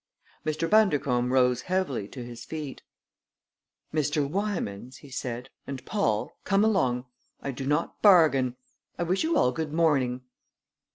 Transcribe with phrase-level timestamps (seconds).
[0.43, 0.67] Mr.
[0.67, 2.81] Bundercombe rose heavily to his feet.
[3.93, 4.27] "Mr.
[4.27, 7.05] Wymans," he said, "and Paul, come along!
[7.43, 8.55] I do not bargain.
[8.97, 10.21] I wish you all good morning."